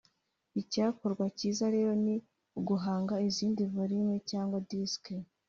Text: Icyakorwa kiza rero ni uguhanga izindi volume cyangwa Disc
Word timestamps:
Icyakorwa 0.61 1.25
kiza 1.37 1.65
rero 1.75 1.91
ni 2.03 2.15
uguhanga 2.59 3.13
izindi 3.29 3.61
volume 3.75 4.15
cyangwa 4.29 4.63
Disc 4.69 5.03